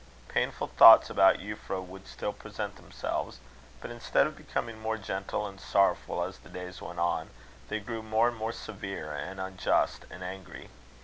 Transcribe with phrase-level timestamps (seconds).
[0.29, 3.37] Painful thoughts about Euphra would still present themselves;
[3.81, 7.29] but instead of becoming more gentle and sorrowful as the days went on,
[7.69, 10.71] they grew more and more severe and unjust and angry.